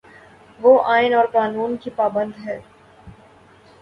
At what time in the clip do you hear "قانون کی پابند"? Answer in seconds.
1.33-2.31